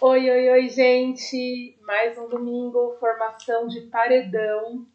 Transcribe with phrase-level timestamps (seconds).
[0.00, 1.76] Oi, oi, oi, gente!
[1.82, 4.86] Mais um domingo, formação de paredão.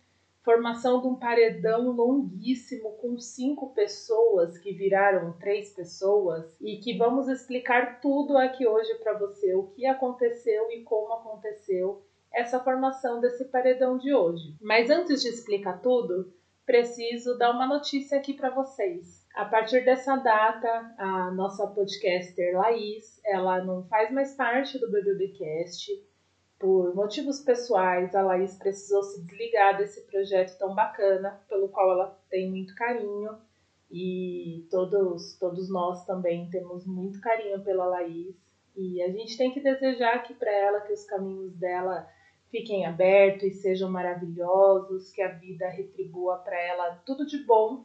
[0.41, 7.27] Formação de um paredão longuíssimo com cinco pessoas que viraram três pessoas e que vamos
[7.27, 13.43] explicar tudo aqui hoje para você, o que aconteceu e como aconteceu essa formação desse
[13.43, 14.55] paredão de hoje.
[14.61, 16.33] Mas antes de explicar tudo,
[16.65, 19.22] preciso dar uma notícia aqui para vocês.
[19.33, 25.91] A partir dessa data, a nossa podcaster Laís, ela não faz mais parte do BBBcast.
[26.59, 32.19] Por motivos pessoais, a Laís precisou se desligar desse projeto tão bacana, pelo qual ela
[32.29, 33.35] tem muito carinho.
[33.89, 38.35] E todos, todos nós também temos muito carinho pela Laís.
[38.75, 42.07] E a gente tem que desejar aqui para ela que os caminhos dela
[42.51, 47.83] fiquem abertos e sejam maravilhosos, que a vida retribua para ela tudo de bom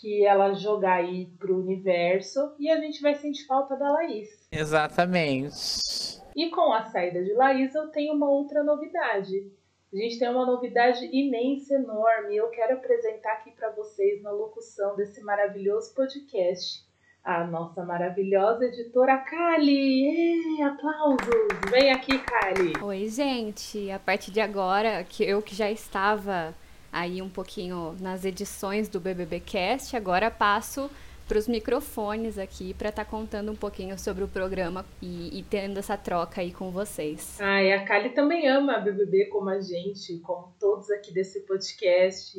[0.00, 4.48] que ela jogar aí pro universo e a gente vai sentir falta da Laís.
[4.50, 6.20] Exatamente.
[6.34, 9.52] E com a saída de Laís eu tenho uma outra novidade.
[9.92, 14.30] A gente tem uma novidade imensa, enorme, e eu quero apresentar aqui para vocês na
[14.30, 16.88] locução desse maravilhoso podcast
[17.22, 20.58] a nossa maravilhosa editora Kali.
[20.58, 21.70] Ê, aplausos!
[21.70, 22.72] Vem aqui, Kali.
[22.82, 23.90] Oi, gente.
[23.90, 26.54] A partir de agora, que eu que já estava
[26.92, 30.90] aí um pouquinho nas edições do BBBcast, agora passo
[31.30, 35.78] para os microfones aqui para estar contando um pouquinho sobre o programa e, e tendo
[35.78, 37.38] essa troca aí com vocês.
[37.40, 42.36] Ai, a Kali também ama a BBB como a gente, como todos aqui desse podcast.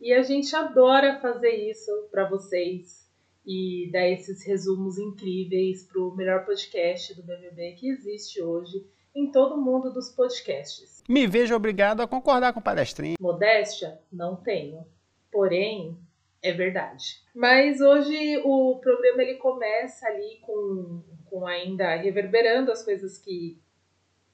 [0.00, 3.04] E a gente adora fazer isso para vocês
[3.44, 9.32] e dar esses resumos incríveis para o melhor podcast do BBB que existe hoje em
[9.32, 10.99] todo o mundo dos podcasts.
[11.10, 13.16] Me vejo obrigado a concordar com o palestrinho.
[13.20, 13.98] Modéstia?
[14.12, 14.86] Não tenho.
[15.28, 15.98] Porém,
[16.40, 17.20] é verdade.
[17.34, 23.60] Mas hoje o programa ele começa ali com, com ainda reverberando as coisas que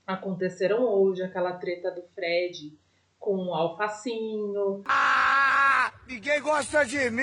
[0.06, 2.78] aconteceram hoje, aquela treta do Fred
[3.18, 4.82] com o Alfacinho.
[4.84, 7.22] Ah, ninguém gosta de mim!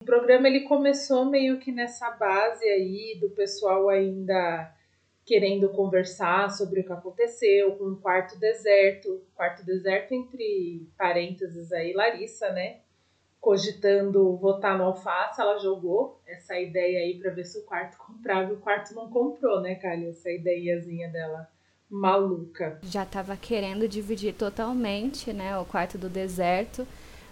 [0.00, 4.74] O programa ele começou meio que nessa base aí do pessoal ainda
[5.24, 11.92] querendo conversar sobre o que aconteceu com o quarto deserto, quarto deserto entre parênteses aí
[11.92, 12.78] Larissa, né?
[13.40, 18.50] Cogitando votar no alface, ela jogou essa ideia aí para ver se o quarto comprava
[18.50, 20.08] e o quarto não comprou, né, Kali?
[20.08, 21.48] Essa ideiazinha dela
[21.88, 22.78] maluca.
[22.82, 26.86] Já estava querendo dividir totalmente, né, o quarto do deserto,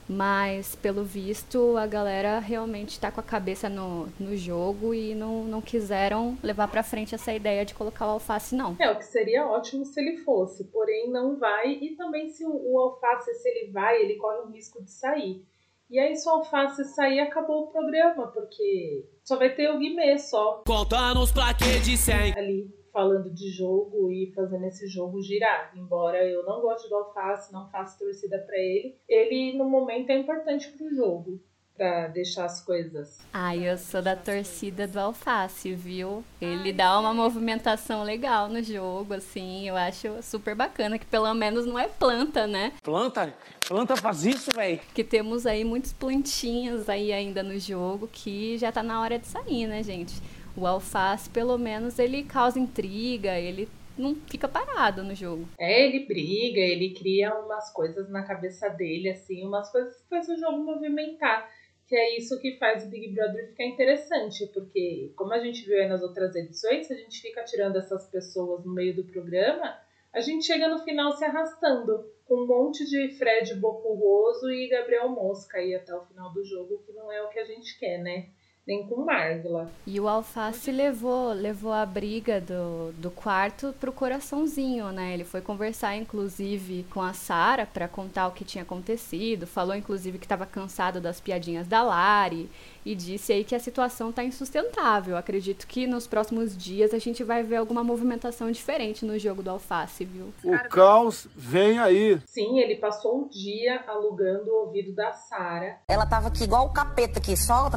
[0.09, 5.45] mas pelo visto a galera realmente está com a cabeça no, no jogo e não,
[5.45, 8.77] não quiseram levar para frente essa ideia de colocar o alface, não.
[8.79, 12.51] É, o que seria ótimo se ele fosse, porém não vai, e também se o,
[12.51, 15.45] o alface, se ele vai, ele corre o risco de sair.
[15.91, 20.19] E aí, se o alface sair, acabou o programa, porque só vai ter o Guimê
[20.19, 22.33] só Conta-nos pra que de 100.
[22.35, 25.73] ali falando de jogo e fazendo esse jogo girar.
[25.75, 30.19] Embora eu não goste do alface, não faço torcida pra ele, ele no momento é
[30.19, 31.41] importante pro jogo.
[31.75, 33.19] Pra deixar as coisas.
[33.33, 36.23] Ai, eu sou da torcida do Alface, viu?
[36.39, 41.65] Ele dá uma movimentação legal no jogo, assim, eu acho super bacana, que pelo menos
[41.65, 42.75] não é planta, né?
[42.83, 43.35] Planta,
[43.67, 44.81] planta faz isso, velho.
[44.93, 49.27] Que temos aí muitos plantinhas aí ainda no jogo que já tá na hora de
[49.27, 50.21] sair, né, gente?
[50.57, 55.49] O Alface, pelo menos, ele causa intriga, ele não fica parado no jogo.
[55.59, 60.29] É, ele briga, ele cria umas coisas na cabeça dele, assim, umas coisas que faz
[60.29, 61.51] o jogo movimentar.
[61.87, 65.79] Que é isso que faz o Big Brother ficar interessante, porque, como a gente viu
[65.79, 69.77] aí nas outras edições, se a gente fica tirando essas pessoas no meio do programa,
[70.13, 75.09] a gente chega no final se arrastando, com um monte de Fred Bocurroso e Gabriel
[75.09, 77.99] Mosca aí até o final do jogo, que não é o que a gente quer,
[77.99, 78.29] né?
[78.65, 79.73] Nem com Margla.
[79.85, 85.13] E o Alface levou, levou a briga do, do quarto pro coraçãozinho, né?
[85.15, 89.49] Ele foi conversar, inclusive, com a Sara para contar o que tinha acontecido.
[89.49, 92.49] Falou, inclusive, que estava cansado das piadinhas da Lari
[92.85, 95.17] e disse aí que a situação está insustentável.
[95.17, 99.51] Acredito que nos próximos dias a gente vai ver alguma movimentação diferente no jogo do
[99.51, 100.33] Alface, viu?
[100.45, 102.21] O caos vem aí.
[102.27, 105.79] Sim, ele passou um dia alugando o ouvido da Sara.
[105.89, 107.71] Ela tava aqui igual o capeta aqui, só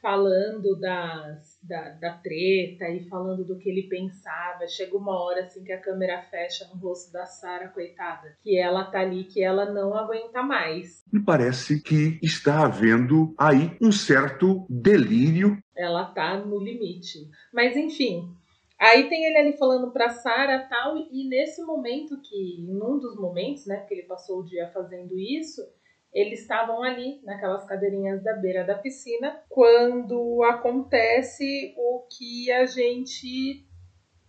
[0.00, 4.66] falando das da, da treta e falando do que ele pensava.
[4.68, 8.84] Chega uma hora assim que a câmera fecha no rosto da Sara, coitada, que ela
[8.84, 11.04] tá ali, que ela não aguenta mais.
[11.12, 15.58] Me parece que está havendo aí um certo delírio.
[15.76, 17.28] Ela tá no limite.
[17.52, 18.28] Mas enfim,
[18.78, 23.66] aí tem ele ali falando pra Sara tal, e nesse momento que, num dos momentos,
[23.66, 25.62] né, que ele passou o dia fazendo isso,
[26.14, 33.66] eles estavam ali naquelas cadeirinhas da beira da piscina quando acontece o que a gente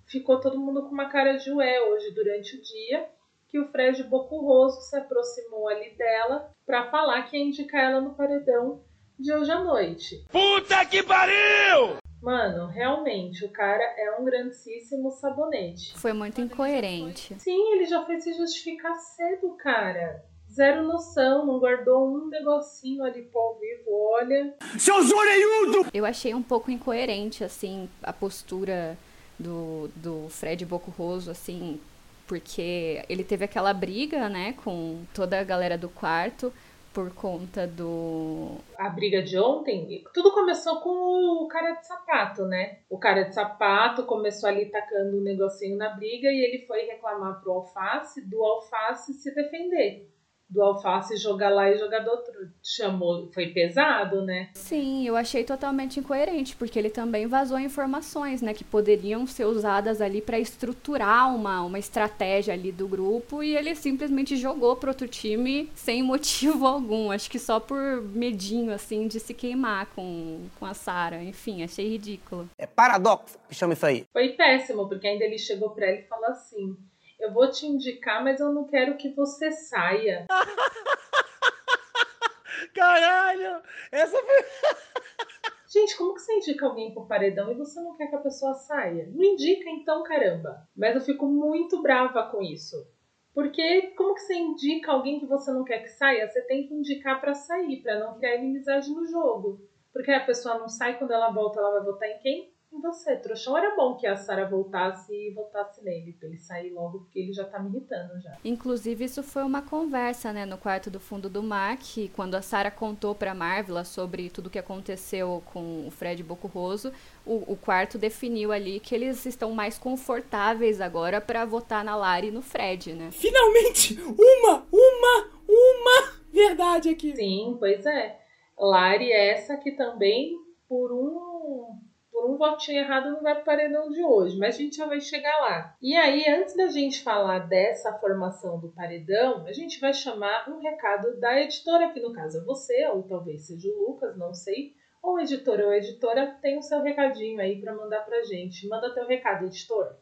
[0.08, 3.08] ficou todo mundo com uma cara de ué hoje durante o dia,
[3.48, 8.16] que o Fred Bocurroso se aproximou ali dela pra falar que ia indicar ela no
[8.16, 8.84] paredão
[9.20, 10.26] de hoje à noite.
[10.32, 11.98] Puta que pariu!
[12.22, 15.96] Mano, realmente, o cara é um grandíssimo sabonete.
[15.96, 17.36] Foi muito incoerente.
[17.36, 20.26] Sim, ele já foi se justificar cedo, cara.
[20.56, 24.56] Zero noção, não guardou um negocinho ali pro ao vivo, olha.
[24.80, 25.90] Seu zoreiudo!
[25.94, 28.98] Eu achei um pouco incoerente, assim, a postura
[29.38, 31.78] do, do Fred Bocurroso, assim,
[32.26, 36.54] porque ele teve aquela briga, né, com toda a galera do quarto
[36.94, 38.58] por conta do.
[38.78, 42.78] A briga de ontem, tudo começou com o cara de sapato, né?
[42.90, 47.42] O cara de sapato começou ali tacando um negocinho na briga e ele foi reclamar
[47.42, 50.10] pro Alface, do Alface se defender.
[50.56, 52.34] Do Alface jogar lá e jogar do outro.
[52.64, 54.52] Chamou, foi pesado, né?
[54.54, 60.00] Sim, eu achei totalmente incoerente, porque ele também vazou informações, né, que poderiam ser usadas
[60.00, 65.10] ali para estruturar uma, uma estratégia ali do grupo e ele simplesmente jogou pro outro
[65.10, 67.12] time sem motivo algum.
[67.12, 71.22] Acho que só por medinho, assim, de se queimar com, com a Sarah.
[71.22, 72.50] Enfim, achei ridículo.
[72.58, 74.06] É paradoxo que chama isso aí.
[74.14, 76.78] Foi péssimo, porque ainda ele chegou pra ele e falou assim:
[77.20, 80.26] Eu vou te indicar, mas eu não quero que você saia.
[82.74, 83.62] Caralho!
[83.92, 84.46] Essa foi.
[85.68, 88.54] Gente, como que você indica alguém pro paredão e você não quer que a pessoa
[88.54, 89.10] saia?
[89.14, 90.66] Não indica então, caramba.
[90.76, 92.88] Mas eu fico muito brava com isso.
[93.34, 96.30] Porque como que você indica alguém que você não quer que saia?
[96.30, 99.60] Você tem que indicar pra sair, pra não criar inimizade no jogo.
[99.92, 102.55] Porque a pessoa não sai quando ela volta, ela vai votar em quem?
[102.76, 103.58] Em você, trouxão.
[103.58, 107.32] Era bom que a Sara voltasse e votasse nele, pra ele sair logo, porque ele
[107.32, 108.38] já tá me irritando já.
[108.44, 112.42] Inclusive, isso foi uma conversa, né, no quarto do fundo do mar, que quando a
[112.42, 116.92] Sarah contou pra Marvela sobre tudo que aconteceu com o Fred Bocurroso,
[117.26, 122.28] o, o quarto definiu ali que eles estão mais confortáveis agora pra votar na Lari
[122.28, 123.10] e no Fred, né?
[123.12, 123.98] Finalmente!
[124.02, 124.68] Uma!
[124.70, 125.30] Uma!
[125.48, 126.14] Uma!
[126.30, 127.16] Verdade aqui!
[127.16, 128.20] Sim, pois é.
[128.60, 130.34] Lari é essa que também,
[130.68, 131.80] por um,
[132.16, 134.40] por um votinho errado, não vai pro paredão de hoje.
[134.40, 135.76] Mas a gente já vai chegar lá.
[135.82, 140.62] E aí, antes da gente falar dessa formação do paredão, a gente vai chamar um
[140.62, 144.72] recado da editora, que no caso é você, ou talvez seja o Lucas, não sei.
[145.04, 148.66] Ou editora ou editora, tem o seu recadinho aí pra mandar pra gente.
[148.70, 149.98] Manda teu recado, editor.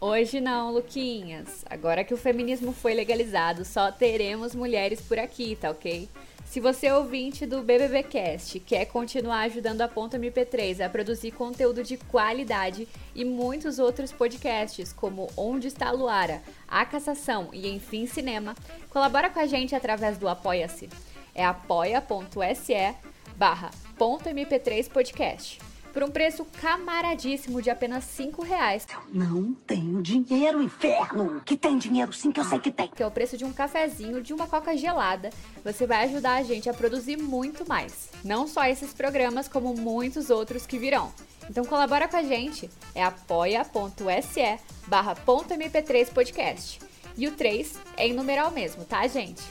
[0.00, 1.64] Hoje não, Luquinhas.
[1.70, 6.08] Agora que o feminismo foi legalizado, só teremos mulheres por aqui, tá ok?
[6.46, 11.82] Se você é ouvinte do BBBcast quer continuar ajudando a Ponta MP3 a produzir conteúdo
[11.82, 18.06] de qualidade e muitos outros podcasts, como Onde está a Luara, A Cassação e Enfim
[18.06, 18.54] Cinema,
[18.88, 20.88] colabora com a gente através do Apoia-se.
[21.34, 22.94] É apoia.se
[23.36, 25.75] barra ponto MP3 podcast.
[25.96, 31.40] Por um preço camaradíssimo de apenas 5 reais, Não tenho dinheiro, inferno.
[31.42, 32.88] Que tem dinheiro sim, que eu sei que tem.
[32.88, 35.30] que é o preço de um cafezinho, de uma coca gelada,
[35.64, 38.10] você vai ajudar a gente a produzir muito mais.
[38.22, 41.10] Não só esses programas, como muitos outros que virão.
[41.48, 46.78] Então colabora com a gente, é apoia.se barra ponto .mp3 podcast.
[47.16, 49.42] E o 3 é em numeral mesmo, tá, gente?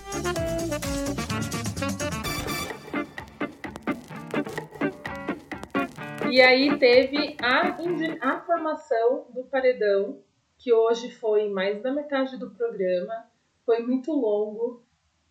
[6.35, 7.77] E aí teve a,
[8.19, 10.21] a formação do paredão,
[10.57, 13.25] que hoje foi mais da metade do programa.
[13.65, 14.83] Foi muito longo,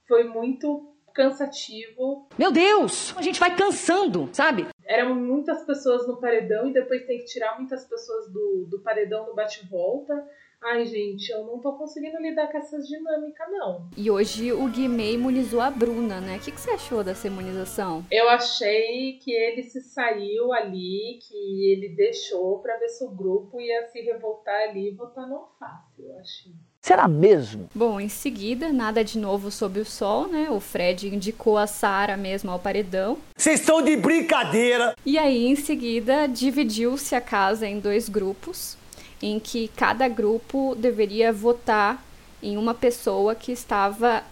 [0.08, 2.26] foi muito cansativo.
[2.38, 3.14] Meu Deus!
[3.18, 4.66] A gente vai cansando, sabe?
[4.86, 9.26] Eram muitas pessoas no paredão e depois tem que tirar muitas pessoas do, do paredão
[9.26, 10.26] no bate-volta.
[10.66, 13.86] Ai, gente, eu não tô conseguindo lidar com essas dinâmicas, não.
[13.94, 16.38] E hoje o Guimê imunizou a Bruna, né?
[16.38, 18.02] O que, que você achou dessa imunização?
[18.10, 23.60] Eu achei que ele se saiu ali, que ele deixou pra ver se o grupo
[23.60, 26.52] ia se revoltar ali e votar não fácil, eu achei.
[26.80, 27.68] Será mesmo?
[27.74, 30.48] Bom, em seguida, nada de novo sob o sol, né?
[30.50, 33.18] O Fred indicou a Sara mesmo ao paredão.
[33.36, 34.94] Vocês estão de brincadeira!
[35.04, 38.76] E aí, em seguida, dividiu-se a casa em dois grupos,
[39.24, 42.04] em que cada grupo deveria votar
[42.42, 44.22] em uma pessoa que estava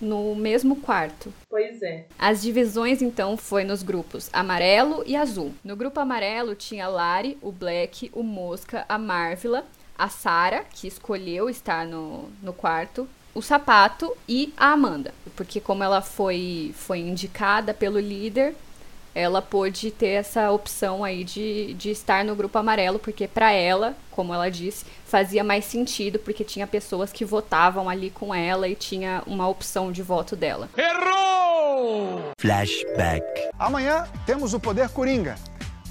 [0.00, 1.34] no mesmo quarto.
[1.50, 2.06] Pois é.
[2.16, 5.52] As divisões então foi nos grupos amarelo e azul.
[5.64, 9.66] No grupo amarelo tinha Lari, o Black, o Mosca, a Marvila,
[9.98, 15.82] a Sara, que escolheu estar no, no quarto, o Sapato e a Amanda, porque como
[15.82, 18.54] ela foi foi indicada pelo líder,
[19.18, 23.96] ela pôde ter essa opção aí de, de estar no grupo amarelo, porque para ela,
[24.12, 28.76] como ela disse, fazia mais sentido, porque tinha pessoas que votavam ali com ela e
[28.76, 30.68] tinha uma opção de voto dela.
[30.76, 32.30] Errou!
[32.40, 33.24] Flashback.
[33.58, 35.34] Amanhã temos o Poder Coringa.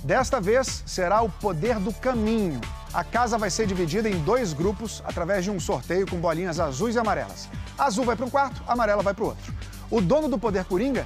[0.06, 2.62] Desta vez será o Poder do Caminho.
[2.94, 6.96] A casa vai ser dividida em dois grupos através de um sorteio com bolinhas azuis
[6.96, 7.50] e amarelas.
[7.78, 9.54] Azul vai para um quarto, amarela vai para o outro.
[9.92, 11.06] O dono do Poder Coringa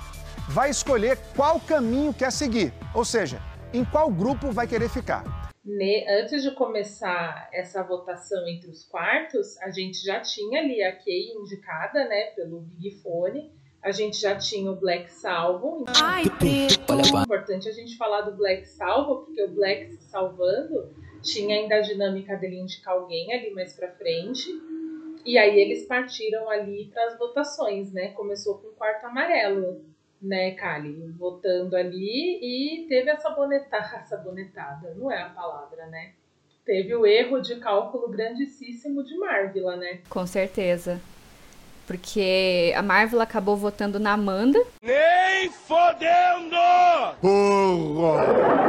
[0.49, 3.41] vai escolher qual caminho quer seguir, ou seja,
[3.73, 5.51] em qual grupo vai querer ficar.
[6.21, 11.33] Antes de começar essa votação entre os quartos, a gente já tinha ali a Kay
[11.39, 13.51] indicada, né, pelo Big Fone.
[13.81, 15.85] A gente já tinha o Black salvo.
[16.01, 21.55] Ai, é importante a gente falar do Black salvo, porque o Black se salvando tinha
[21.55, 24.49] ainda a dinâmica dele indicar alguém ali mais pra frente.
[25.25, 28.09] E aí eles partiram ali para as votações, né?
[28.09, 29.90] Começou com o quarto amarelo
[30.21, 36.11] né, Kali, votando ali e teve essa bonetada, essa bonetada, não é a palavra, né?
[36.63, 39.99] Teve o erro de cálculo grandíssimo de Marvila, né?
[40.07, 41.01] Com certeza.
[41.87, 44.63] Porque a Marvel acabou votando na Amanda.
[44.81, 46.55] Nem fodendo!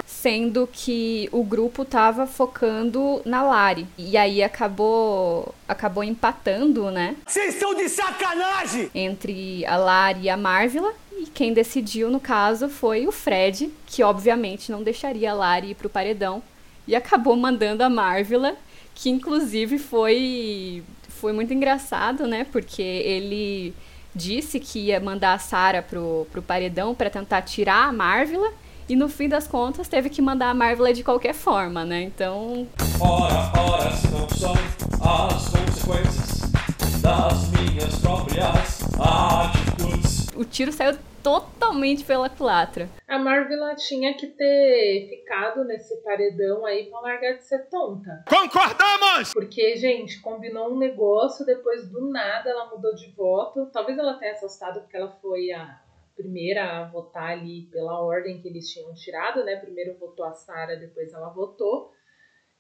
[0.05, 3.87] Sendo que o grupo tava focando na Lari.
[3.99, 7.15] E aí acabou acabou empatando, né?
[7.27, 8.91] Vocês estão de sacanagem!
[8.95, 10.93] Entre a Lari e a Marvila.
[11.19, 15.75] E quem decidiu, no caso, foi o Fred, que obviamente não deixaria a Lari ir
[15.75, 16.43] pro paredão.
[16.87, 18.57] E acabou mandando a Marvila,
[18.95, 22.45] que inclusive foi, foi muito engraçado, né?
[22.51, 23.75] Porque ele
[24.15, 28.51] disse que ia mandar a Sara pro, pro paredão para tentar tirar a Marvila.
[28.89, 32.03] E no fim das contas teve que mandar a Marvila de qualquer forma, né?
[32.03, 32.67] Então.
[33.01, 34.55] Ora, ora, não são
[35.01, 36.43] as consequências
[37.01, 39.72] das minhas próprias atitudes.
[40.43, 42.91] O tiro saiu totalmente pela culatra.
[43.07, 48.25] A Marvila tinha que ter ficado nesse paredão aí pra largar de ser tonta.
[48.29, 49.33] Concordamos!
[49.33, 53.71] Porque, gente, combinou um negócio, depois do nada ela mudou de voto.
[53.73, 55.81] Talvez ela tenha assustado porque ela foi a
[56.17, 59.55] primeira a votar ali pela ordem que eles tinham tirado, né?
[59.55, 61.93] Primeiro votou a Sara, depois ela votou.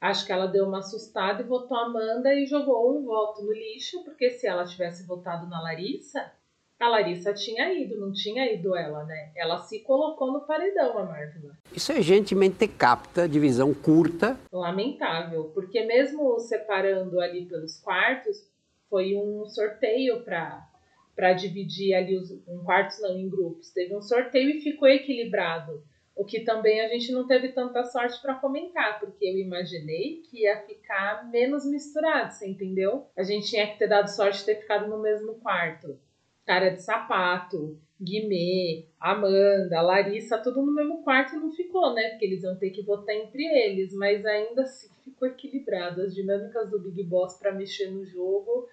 [0.00, 3.52] Acho que ela deu uma assustada e votou a Amanda e jogou um voto no
[3.52, 6.30] lixo, porque se ela tivesse votado na Larissa,
[6.78, 9.32] a Larissa tinha ido, não tinha ido ela, né?
[9.36, 11.52] Ela se colocou no paredão, a Marvel.
[11.72, 14.38] Isso é gentilmente capta, divisão curta.
[14.50, 18.50] Lamentável, porque mesmo separando ali pelos quartos,
[18.90, 20.68] foi um sorteio para
[21.14, 23.70] para dividir ali os em quartos não em grupos.
[23.70, 25.84] Teve um sorteio e ficou equilibrado.
[26.14, 30.42] O que também a gente não teve tanta sorte para comentar, porque eu imaginei que
[30.42, 33.06] ia ficar menos misturado, você entendeu?
[33.16, 35.98] A gente tinha que ter dado sorte de ter ficado no mesmo quarto.
[36.44, 42.10] Cara de Sapato, Guimê, Amanda, Larissa, tudo no mesmo quarto e não ficou, né?
[42.10, 46.02] Porque eles vão ter que votar entre eles, mas ainda assim ficou equilibrado.
[46.02, 48.68] As dinâmicas do Big Boss para mexer no jogo,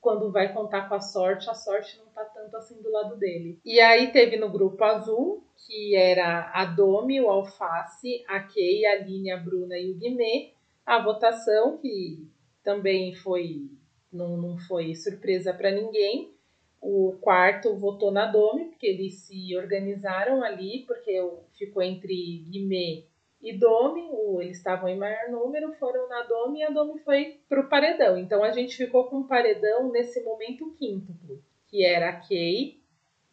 [0.00, 3.58] quando vai contar com a sorte, a sorte não tá tanto assim do lado dele.
[3.64, 8.92] E aí teve no grupo azul, que era a Domi, o Alface, a Kay, a
[8.92, 10.52] Aline, a Bruna e o Guimê,
[10.86, 12.24] a votação, que
[12.62, 13.68] também foi
[14.12, 16.32] não, não foi surpresa para ninguém
[16.80, 21.20] o quarto votou na Domi, porque eles se organizaram ali, porque
[21.56, 23.04] ficou entre Guimê
[23.40, 24.08] e Domi,
[24.40, 28.18] eles estavam em maior número, foram na Domi e a Domi foi para o paredão.
[28.18, 32.80] Então a gente ficou com um paredão nesse momento quíntuplo, que era a Kay,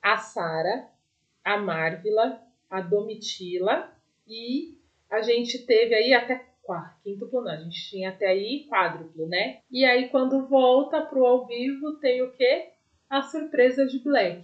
[0.02, 0.88] a Sara,
[1.44, 3.92] a Marvila, a Domitila
[4.28, 4.78] e
[5.10, 9.60] a gente teve aí até quarto, quíntuplo não, a gente tinha até aí quádruplo, né?
[9.72, 12.70] E aí quando volta pro ao vivo tem o quê?
[13.10, 14.44] A surpresa de Black,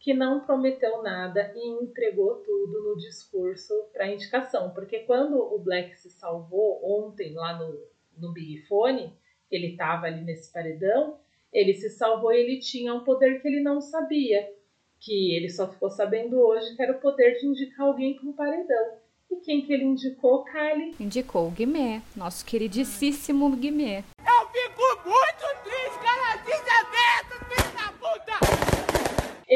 [0.00, 4.70] que não prometeu nada e entregou tudo no discurso para indicação.
[4.70, 7.78] Porque quando o Black se salvou ontem lá no,
[8.16, 9.12] no Big Fone,
[9.50, 11.18] ele estava ali nesse paredão,
[11.52, 14.48] ele se salvou e ele tinha um poder que ele não sabia,
[15.00, 18.32] que ele só ficou sabendo hoje, que era o poder de indicar alguém para um
[18.32, 18.98] paredão.
[19.30, 20.94] E quem que ele indicou, Kylie?
[20.98, 23.98] Indicou o Guimê, nosso queridíssimo Guimê.
[23.98, 26.28] Eu fico muito triste, cara!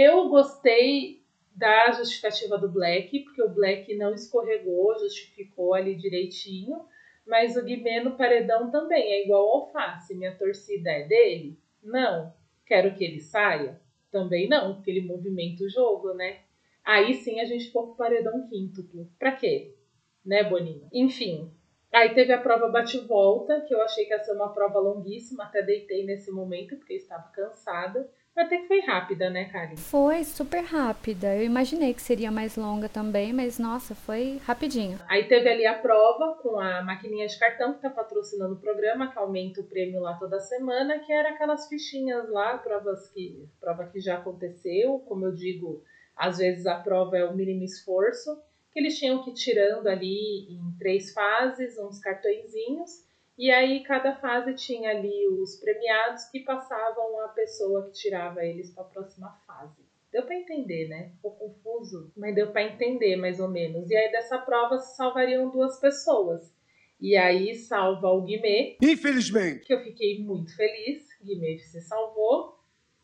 [0.03, 1.23] Eu gostei
[1.55, 6.85] da justificativa do Black, porque o Black não escorregou, justificou ali direitinho.
[7.27, 10.15] Mas o Guimê no paredão também é igual ao alface.
[10.15, 11.57] Minha torcida é dele?
[11.83, 12.35] Não.
[12.67, 13.81] Quero que ele saia?
[14.11, 16.41] Também não, porque ele movimenta o jogo, né?
[16.85, 19.09] Aí sim a gente for pro paredão quíntuplo.
[19.19, 19.77] Pra quê?
[20.25, 20.89] Né, Boninho?
[20.93, 21.51] Enfim.
[21.93, 25.63] Aí teve a prova bate-volta, que eu achei que ia ser uma prova longuíssima, até
[25.63, 28.11] deitei nesse momento, porque estava cansada.
[28.35, 29.77] Até que foi rápida, né, Karen?
[29.77, 31.37] Foi super rápida.
[31.37, 34.99] Eu imaginei que seria mais longa também, mas nossa, foi rapidinho.
[35.07, 39.13] Aí teve ali a prova com a maquininha de cartão que tá patrocinando o programa,
[39.13, 43.87] que aumenta o prêmio lá toda semana, que era aquelas fichinhas lá, provas que, prova
[43.87, 45.85] que já aconteceu, como eu digo,
[46.17, 48.41] às vezes a prova é o mínimo esforço,
[48.73, 53.05] que eles tinham que ir tirando ali em três fases, uns cartõezinhos,
[53.39, 58.71] e aí cada fase tinha ali os premiados que passavam a pessoa que tirava eles
[58.75, 59.83] para a próxima fase.
[60.13, 61.11] Deu para entender, né?
[61.17, 63.91] Ficou confuso, mas deu para entender mais ou menos.
[63.91, 66.55] E aí dessa prova se salvariam duas pessoas.
[67.01, 68.77] E aí salva o Guimê.
[68.83, 69.65] Infelizmente.
[69.65, 71.09] Que eu fiquei muito feliz.
[71.25, 72.61] Guimê se salvou.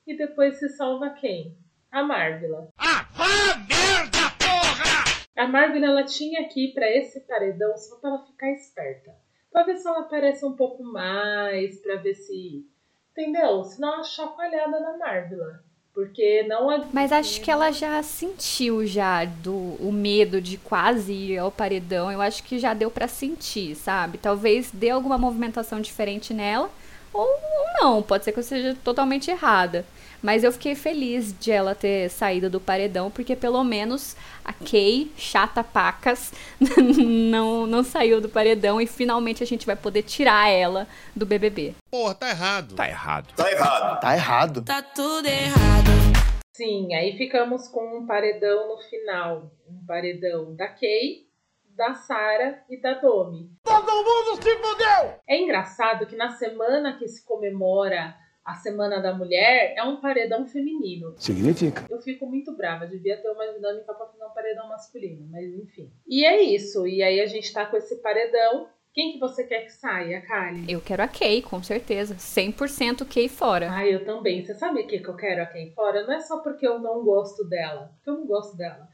[0.06, 1.56] E depois se salva quem?
[1.90, 2.68] A Marvila.
[2.76, 3.08] Ah,
[3.66, 5.26] merda, porra!
[5.34, 9.76] A Marvila ela tinha aqui para esse paredão só para ela ficar esperta para ver
[9.76, 12.66] se ela aparece um pouco mais, para ver se.
[13.12, 13.64] Entendeu?
[13.64, 15.64] Se não, uma chacoalhada na Marvila.
[15.92, 16.84] Porque não é.
[16.92, 22.12] Mas acho que ela já sentiu já do o medo de quase ir ao paredão.
[22.12, 24.16] Eu acho que já deu para sentir, sabe?
[24.16, 26.70] Talvez dê alguma movimentação diferente nela.
[27.12, 29.84] Ou, ou não, pode ser que eu seja totalmente errada.
[30.22, 35.12] Mas eu fiquei feliz de ela ter saído do paredão, porque pelo menos a Kay,
[35.16, 36.32] chata pacas,
[37.30, 41.74] não, não saiu do paredão e finalmente a gente vai poder tirar ela do BBB.
[41.90, 42.74] Porra, tá errado.
[42.74, 43.34] Tá errado.
[43.36, 44.00] Tá errado.
[44.00, 44.64] Tá errado.
[44.64, 45.90] Tá tudo errado.
[46.52, 49.52] Sim, aí ficamos com um paredão no final.
[49.68, 51.28] Um paredão da Kay,
[51.76, 53.48] da Sara e da Domi.
[53.62, 55.14] Todo mundo se fudeu!
[55.28, 58.16] É engraçado que na semana que se comemora
[58.48, 61.14] a Semana da Mulher é um paredão feminino.
[61.18, 61.84] Significa.
[61.90, 65.92] Eu fico muito brava, devia ter uma dinâmica para fazer um paredão masculino, mas enfim.
[66.06, 68.66] E é isso, e aí a gente tá com esse paredão.
[68.94, 70.64] Quem que você quer que saia, Kali?
[70.66, 72.14] Eu quero a Kay, com certeza.
[72.14, 73.70] 100% Kay fora.
[73.70, 74.42] Ah, eu também.
[74.42, 76.06] Você sabe o que, que eu quero a Kay fora?
[76.06, 78.88] Não é só porque eu não gosto dela, porque eu não gosto dela.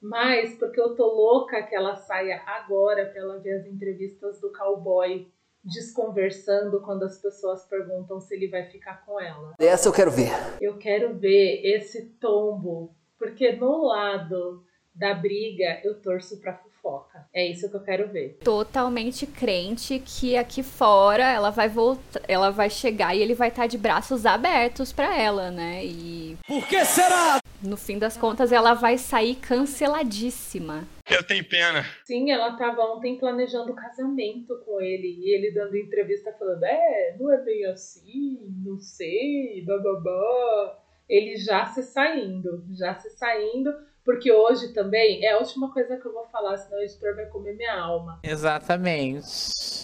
[0.00, 4.52] Mas porque eu tô louca que ela saia agora pra ela ver as entrevistas do
[4.52, 5.28] cowboy
[5.62, 9.54] desconversando quando as pessoas perguntam se ele vai ficar com ela.
[9.58, 10.30] Essa eu quero ver.
[10.60, 17.26] Eu quero ver esse tombo, porque no lado da briga eu torço pra fofoca.
[17.32, 18.38] É isso que eu quero ver.
[18.42, 23.66] Totalmente crente que aqui fora ela vai voltar, ela vai chegar e ele vai estar
[23.66, 25.84] de braços abertos para ela, né?
[25.84, 27.40] E Por que será?
[27.62, 30.88] No fim das contas ela vai sair canceladíssima.
[31.08, 31.84] Eu tenho pena.
[32.04, 37.16] Sim, ela tava ontem planejando o casamento com ele e ele dando entrevista falando: "É,
[37.18, 40.78] não é bem assim, não sei, bababá".
[41.08, 43.74] Ele já se saindo, já se saindo
[44.10, 47.26] porque hoje também é a última coisa que eu vou falar, senão o editor vai
[47.26, 48.18] comer minha alma.
[48.24, 49.24] Exatamente.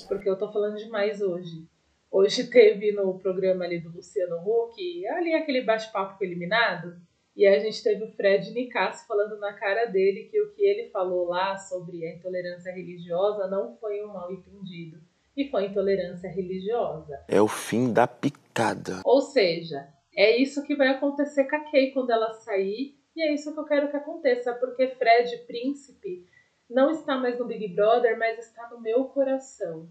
[0.08, 1.64] Porque eu tô falando demais hoje.
[2.10, 6.96] Hoje teve no programa ali do Luciano Huck, ali aquele bate-papo eliminado,
[7.36, 10.90] e a gente teve o Fred Nicasso falando na cara dele que o que ele
[10.90, 14.98] falou lá sobre a intolerância religiosa não foi um mal entendido,
[15.36, 17.16] e foi intolerância religiosa.
[17.28, 19.02] É o fim da picada.
[19.04, 19.86] Ou seja,
[20.16, 23.58] é isso que vai acontecer com a Kay quando ela sair e é isso que
[23.58, 26.26] eu quero que aconteça, porque Fred Príncipe
[26.68, 29.88] não está mais no Big Brother, mas está no meu coração.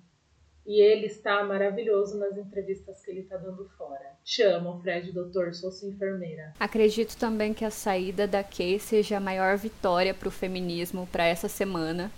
[0.66, 4.18] E ele está maravilhoso nas entrevistas que ele está dando fora.
[4.24, 6.54] Te amo, Fred, doutor, sou sua enfermeira.
[6.60, 11.26] Acredito também que a saída da Kay seja a maior vitória para o feminismo para
[11.26, 12.12] essa semana,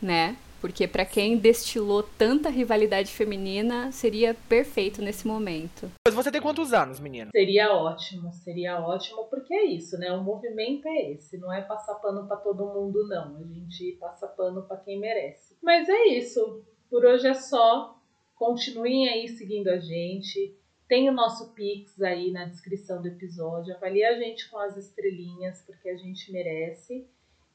[0.00, 0.36] né?
[0.62, 5.90] Porque para quem destilou tanta rivalidade feminina, seria perfeito nesse momento.
[6.06, 7.32] Mas você tem quantos anos, menina?
[7.32, 10.12] Seria ótimo, seria ótimo, porque é isso, né?
[10.12, 13.38] O movimento é esse, não é passar pano para todo mundo, não.
[13.38, 15.56] A gente passa pano para quem merece.
[15.60, 16.64] Mas é isso.
[16.88, 18.00] Por hoje é só.
[18.36, 20.56] Continuem aí seguindo a gente.
[20.86, 23.74] Tem o nosso Pix aí na descrição do episódio.
[23.74, 27.04] Avalie a gente com as estrelinhas, porque a gente merece.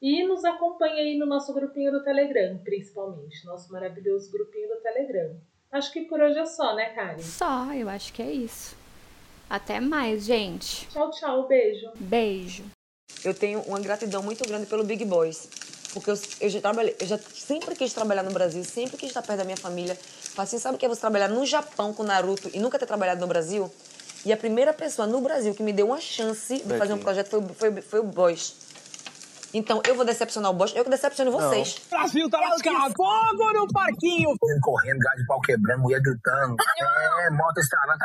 [0.00, 3.44] E nos acompanhe aí no nosso grupinho do Telegram, principalmente.
[3.44, 5.36] Nosso maravilhoso grupinho do Telegram.
[5.72, 7.18] Acho que por hoje é só, né, Karen?
[7.18, 8.76] Só, eu acho que é isso.
[9.50, 10.86] Até mais, gente.
[10.88, 11.48] Tchau, tchau.
[11.48, 11.90] Beijo.
[11.96, 12.64] Beijo.
[13.24, 15.48] Eu tenho uma gratidão muito grande pelo Big Boys.
[15.92, 19.22] Porque eu, eu já trabalhei, eu já sempre quis trabalhar no Brasil, sempre quis estar
[19.22, 19.98] perto da minha família.
[20.36, 23.20] Assim, sabe o que é você trabalhar no Japão com Naruto e nunca ter trabalhado
[23.20, 23.70] no Brasil?
[24.24, 27.28] E a primeira pessoa no Brasil que me deu uma chance de fazer um projeto
[27.30, 28.54] foi, o- foi, foi o Boys.
[29.54, 31.76] Então, eu vou decepcionar o Boys, eu que decepciono vocês.
[31.90, 32.92] Brasil tá lascado.
[32.94, 34.34] Fogo no parquinho.
[34.62, 36.56] Correndo, gás de pau quebrando, mulher gritando.
[36.80, 37.98] É, moto estralando.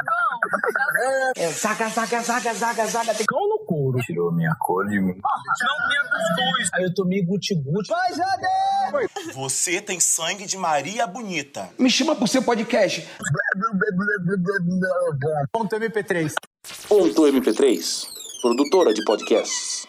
[1.36, 3.14] É, saca, saca, saca, saca, saca.
[3.16, 4.00] Tem cão no couro.
[4.00, 5.14] Tirou minha cor de mim.
[5.14, 6.70] Não minha cuscuz.
[6.74, 7.90] Aí eu tomei guti-guti.
[7.90, 9.34] Vai, Jade!
[9.34, 11.70] Você tem sangue de Maria Bonita.
[11.78, 13.08] Me chama pro seu podcast.
[15.52, 16.34] Ponto MP3.
[16.88, 18.08] Ponto MP3,
[18.42, 19.86] produtora de podcasts.